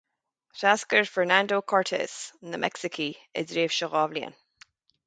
Threascair 0.55 1.07
Fernando 1.15 1.59
Cortes 1.73 2.15
na 2.49 2.57
Meicsicigh 2.65 3.21
i 3.21 3.47
dtréimhse 3.49 3.93
dhá 3.97 4.07
bhliain 4.15 4.39